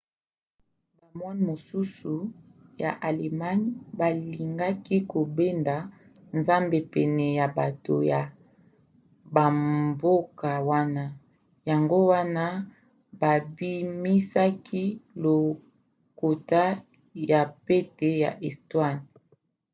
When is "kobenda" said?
5.11-5.75